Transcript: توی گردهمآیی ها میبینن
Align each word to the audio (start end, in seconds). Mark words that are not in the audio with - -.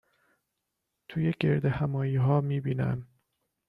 توی 1.07 1.33
گردهمآیی 1.39 2.15
ها 2.15 2.41
میبینن 2.41 3.07